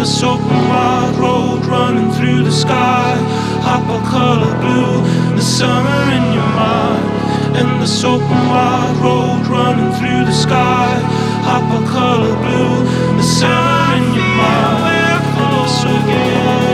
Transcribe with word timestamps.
this 0.00 0.22
open 0.22 0.48
wild 0.72 1.14
road 1.16 1.66
running 1.66 2.10
through 2.12 2.42
the 2.42 2.50
sky. 2.50 3.14
Hop 3.60 3.84
a 3.84 4.00
color 4.08 4.56
blue, 4.62 5.02
the 5.36 5.42
summer 5.42 6.02
in 6.16 6.32
your 6.32 6.50
mind. 6.56 7.04
And 7.58 7.82
this 7.82 8.02
open 8.02 8.40
wild 8.48 8.96
road 8.96 9.46
running 9.46 9.92
through 9.98 10.24
the 10.24 10.32
sky. 10.32 10.88
Hop 11.44 11.68
a 11.78 11.86
color 11.92 12.34
blue, 12.44 12.82
the 13.18 13.22
summer 13.22 13.96
in 14.00 14.14
your 14.14 14.32
mind. 14.40 15.20
And 15.36 15.64
this 15.64 15.84
open 15.84 16.20
wide 16.46 16.69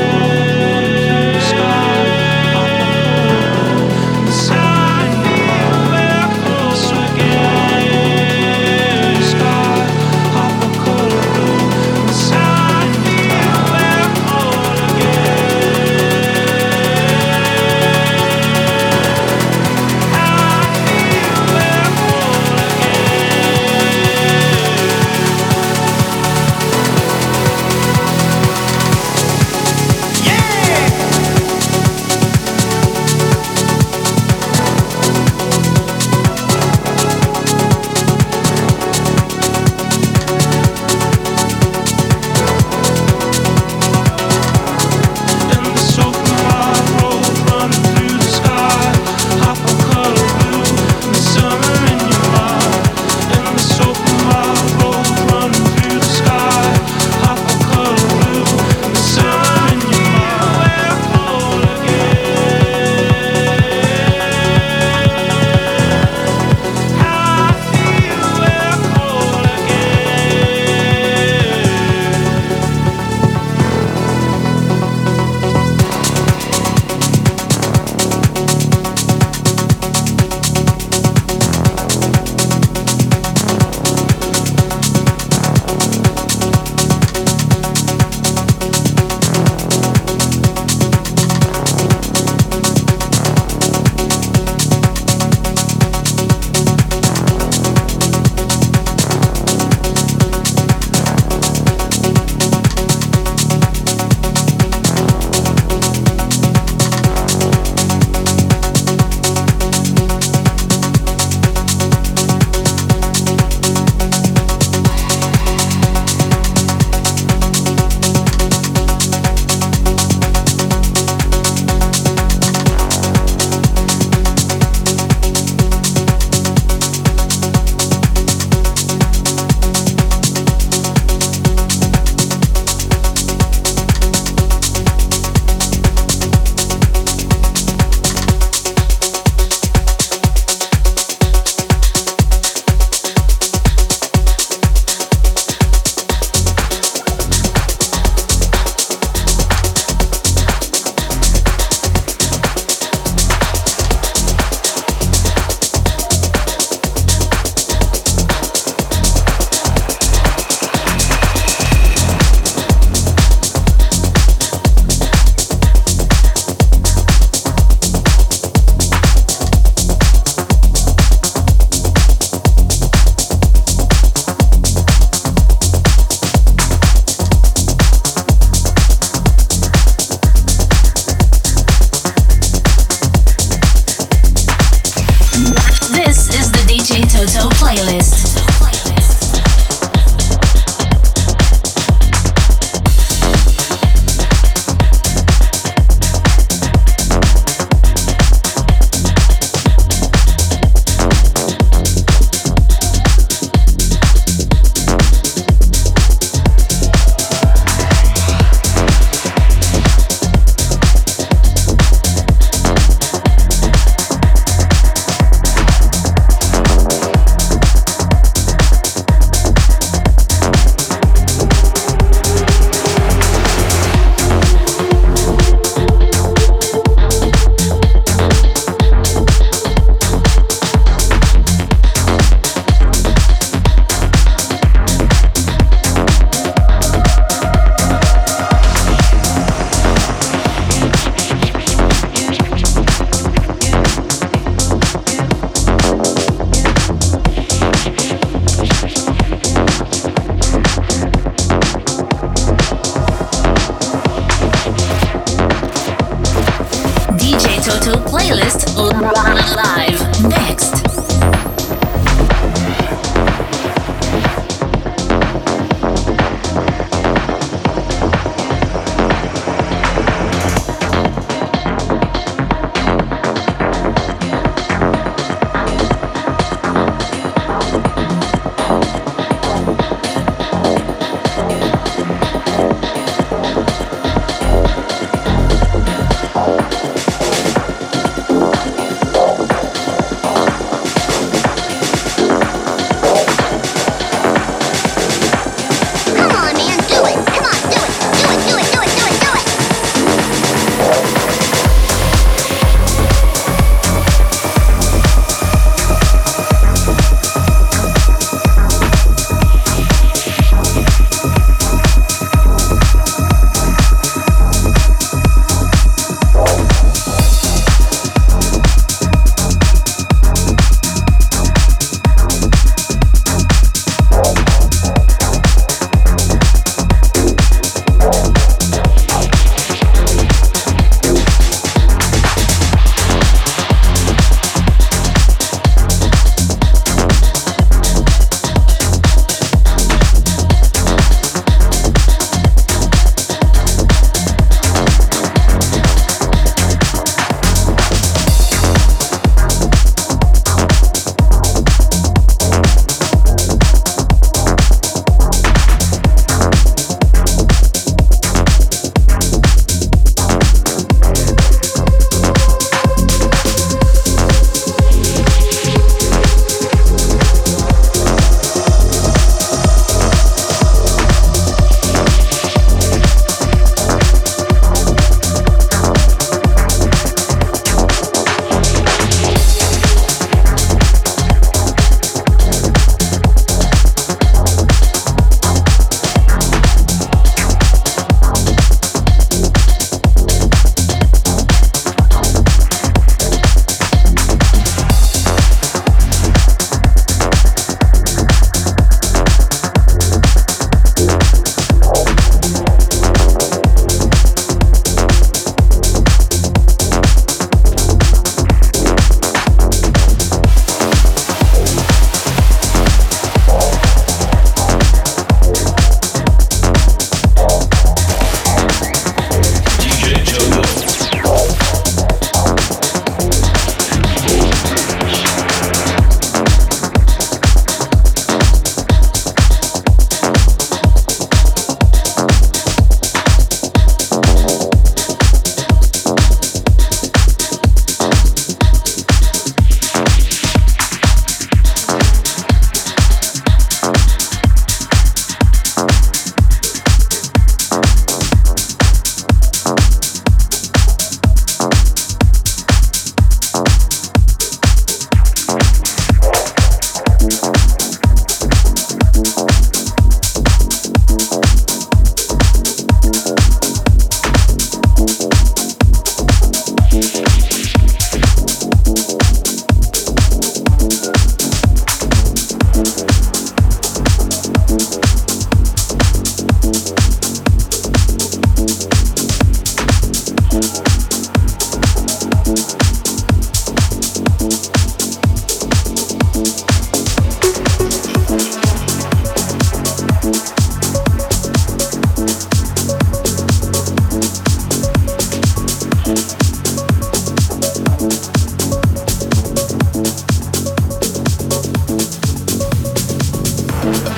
thank 503.93 504.17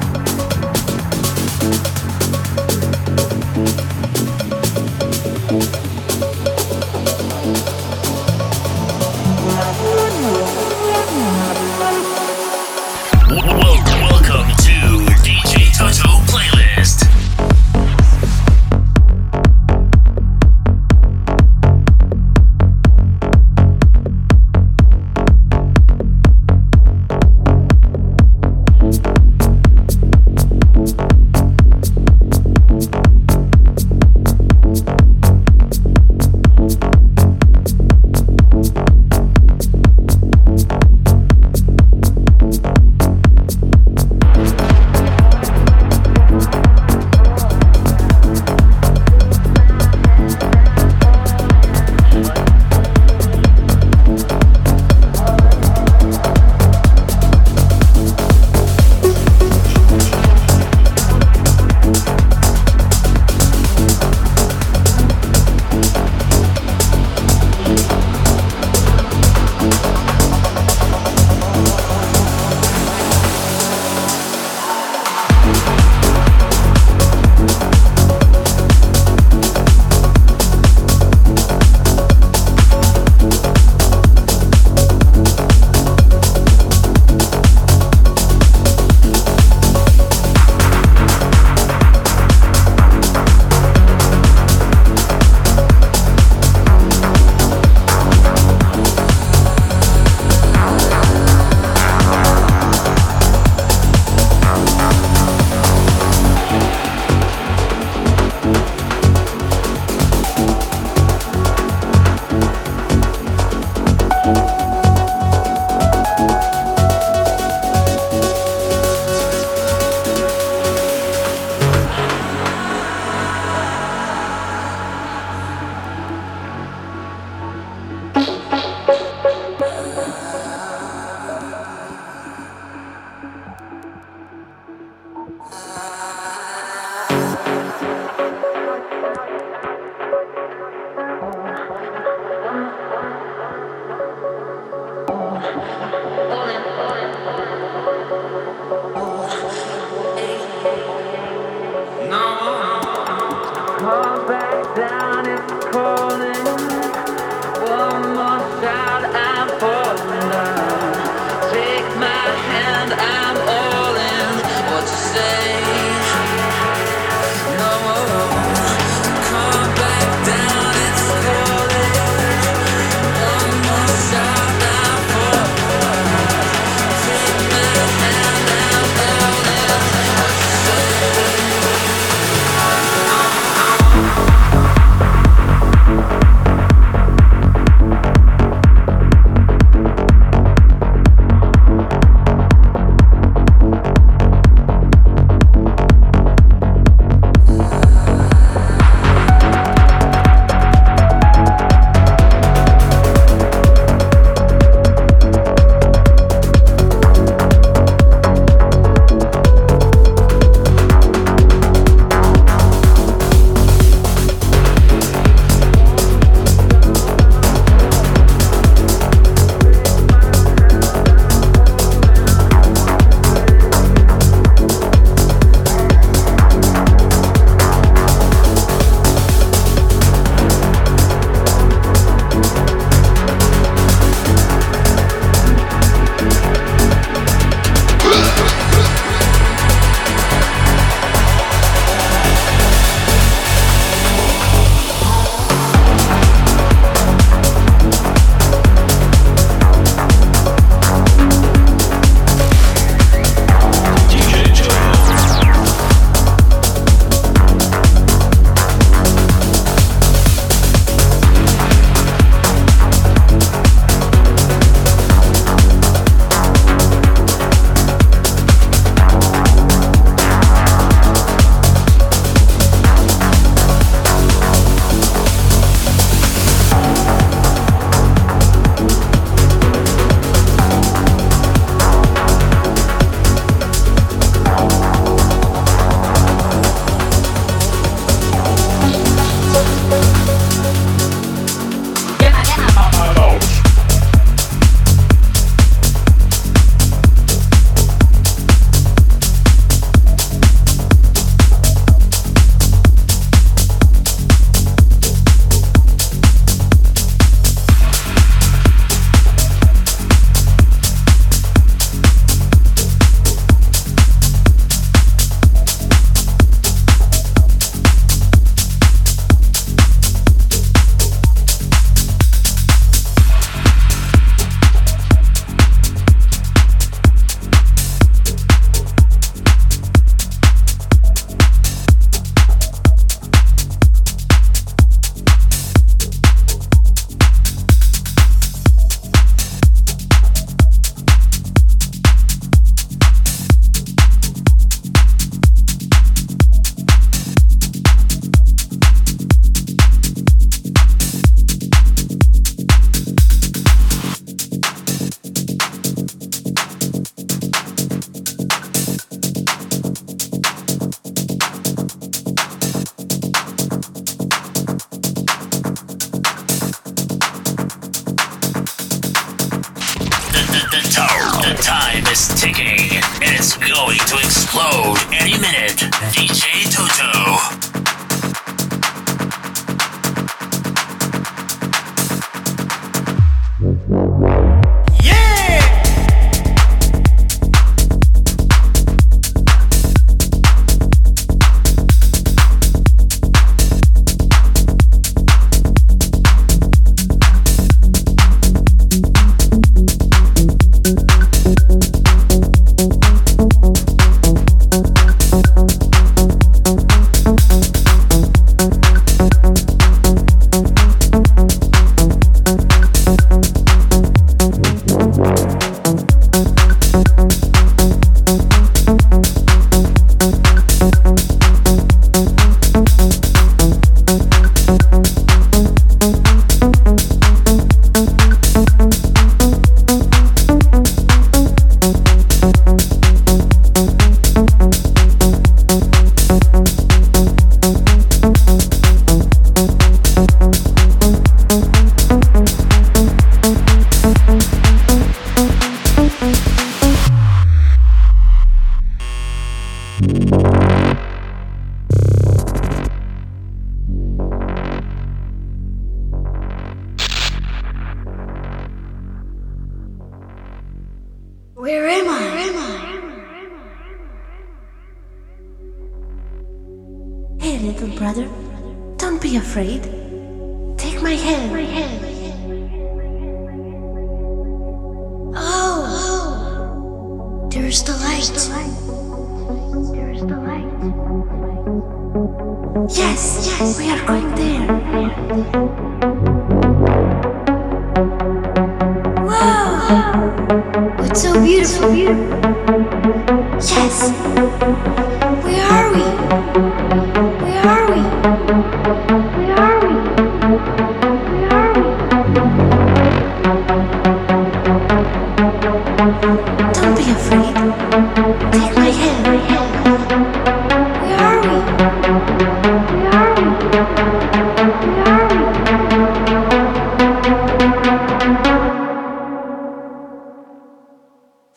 you 0.00 0.05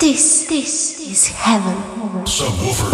This, 0.09 0.45
this 0.45 0.99
is 0.99 1.27
heaven. 1.27 1.75
Subwoofer. 2.25 2.89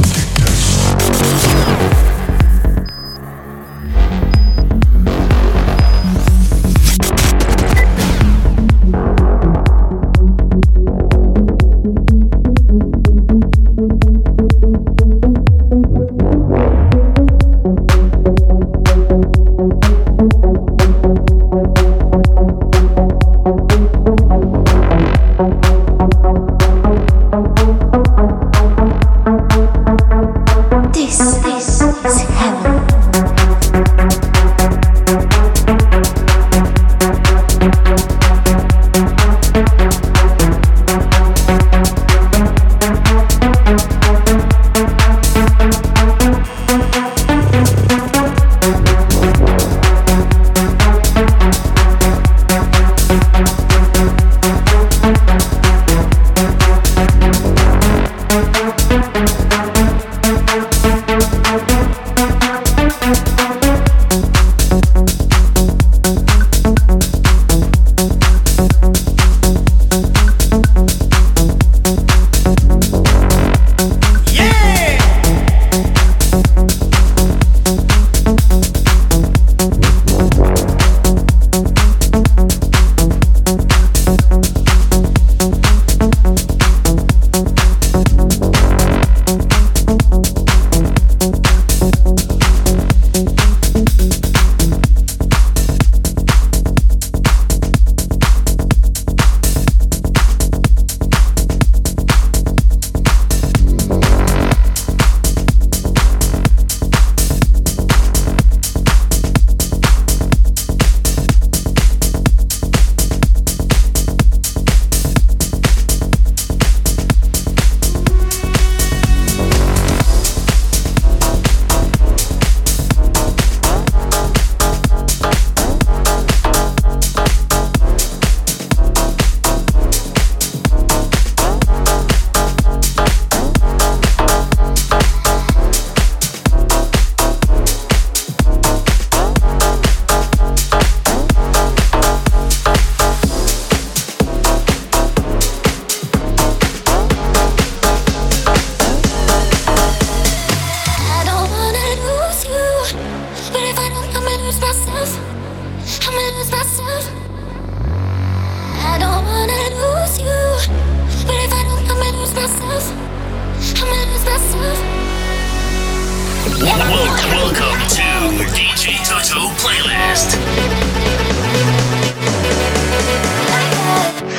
playlist. 169.65 170.29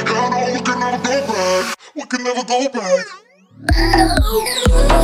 Hell 0.06 0.30
we 0.54 0.60
can 0.60 0.78
never 0.78 1.02
go 1.02 1.14
back. 1.26 1.64
We 1.96 2.02
can 2.02 2.22
never 2.22 2.44
go 2.44 2.68
back. 2.68 3.06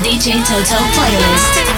the 0.00 0.08
DJ 0.08 0.42
Toto 0.44 0.76
playlist. 0.96 1.73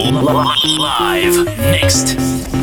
Live 0.00 1.44
next. 1.58 2.57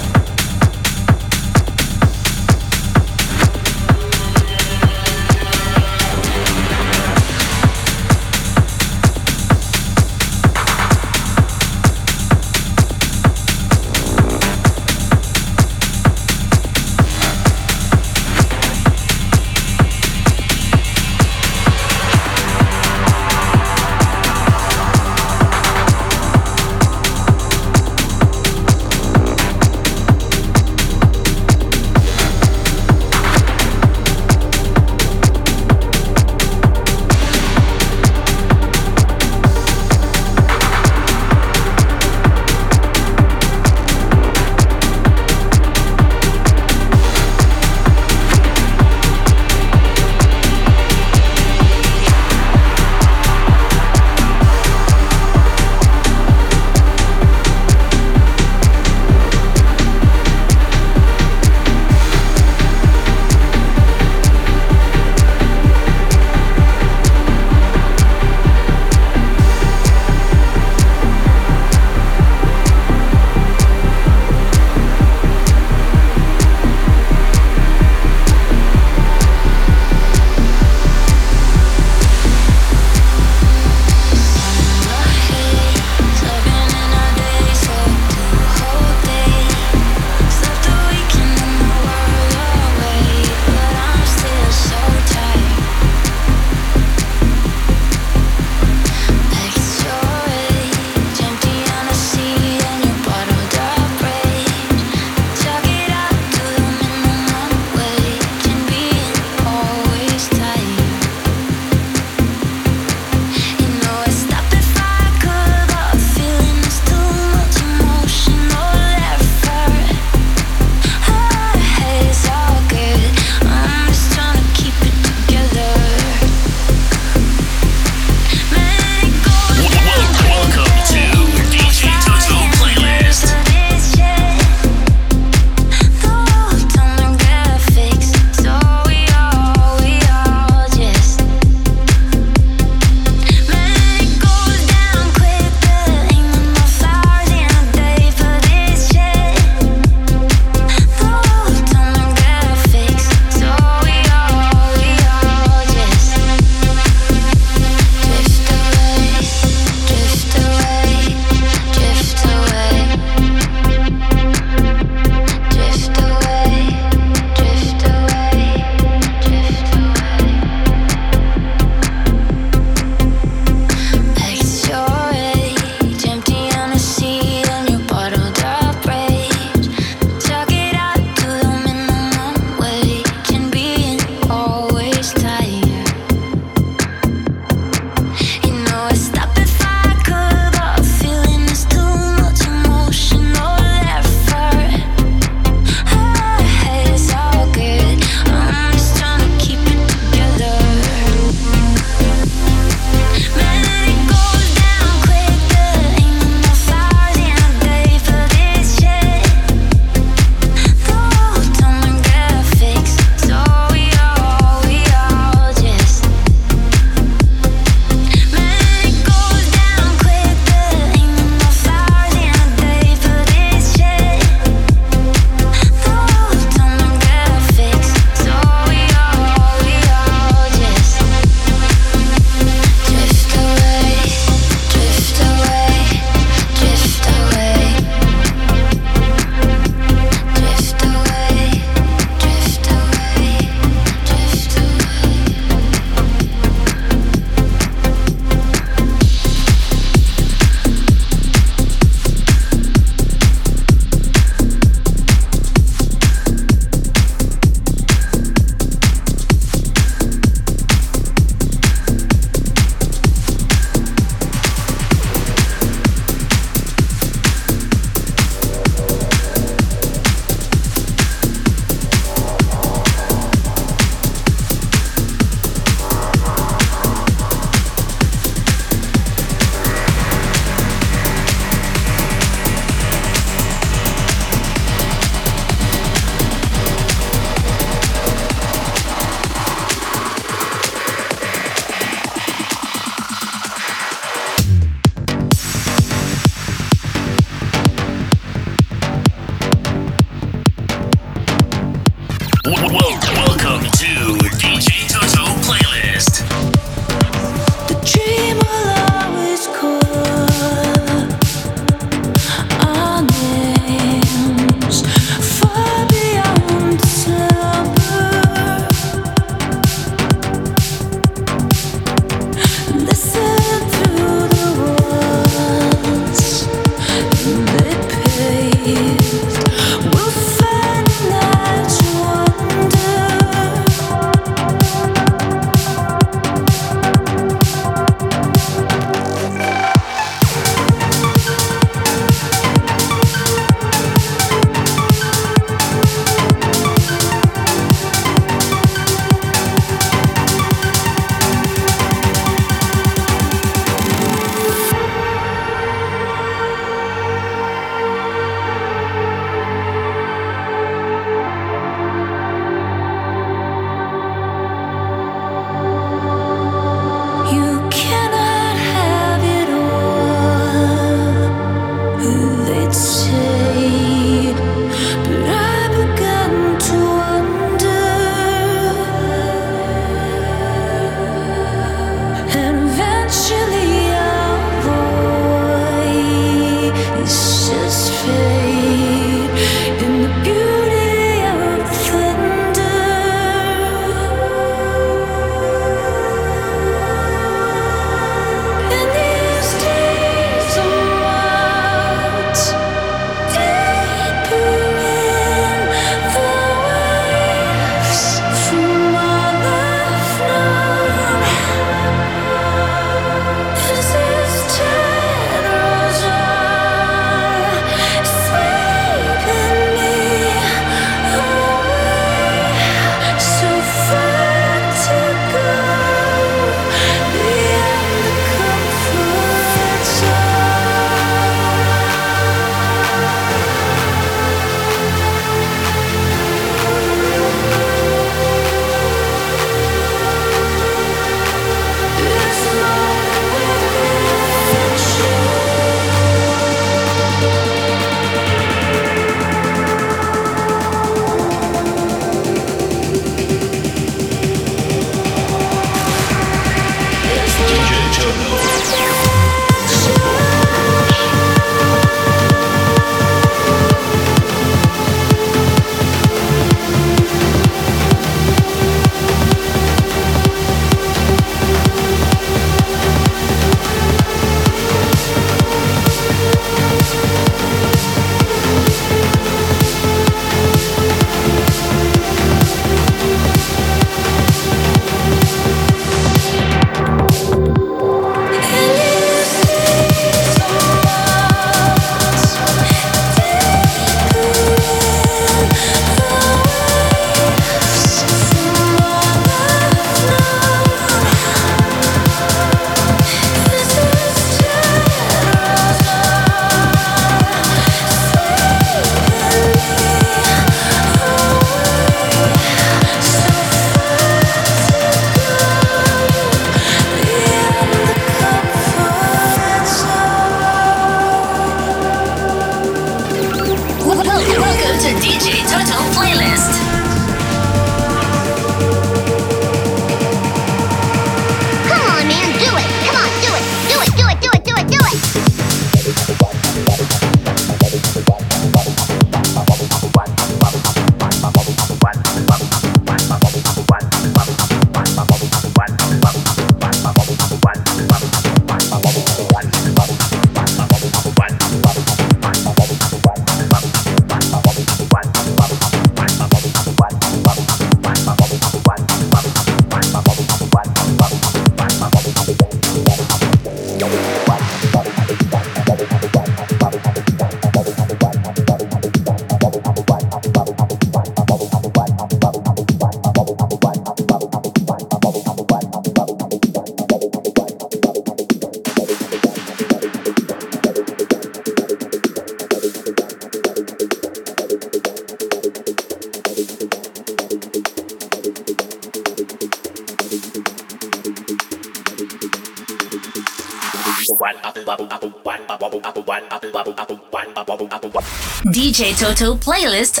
DJ 598.72 598.98
Toto 598.98 599.34
playlist 599.34 600.00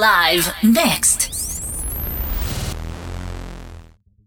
live. 0.00 0.54
Next. 0.62 1.21